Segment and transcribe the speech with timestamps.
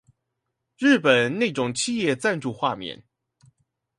[0.79, 3.03] 日本那種企業贊助畫面